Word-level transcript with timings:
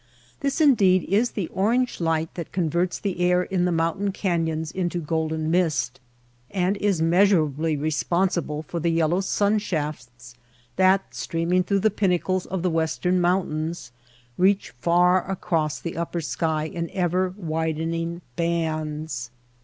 This 0.39 0.59
indeed 0.59 1.03
is 1.03 1.29
the 1.29 1.45
orange 1.49 1.99
light 2.01 2.33
that 2.33 2.51
converts 2.51 2.97
the 2.97 3.19
air 3.19 3.43
in 3.43 3.65
the 3.65 3.71
moun 3.71 3.97
tain 3.99 4.11
canyons 4.11 4.71
into 4.71 4.97
golden 4.99 5.51
mist, 5.51 5.99
and 6.49 6.75
is 6.77 7.03
measur 7.03 7.53
ably 7.53 7.77
responsible 7.77 8.63
for 8.63 8.79
the 8.79 8.89
yellow 8.89 9.21
sunshafts 9.21 10.33
that, 10.75 11.13
streaming 11.13 11.61
through 11.61 11.81
the 11.81 11.91
pinnacles 11.91 12.47
of 12.47 12.63
the 12.63 12.71
western 12.71 13.21
mountains, 13.21 13.91
reach 14.39 14.71
far 14.71 15.29
across 15.29 15.77
the 15.79 15.95
upper 15.95 16.19
sky 16.21 16.63
in 16.63 16.89
ever 16.95 17.35
widening 17.37 18.21
bands. 18.35 19.29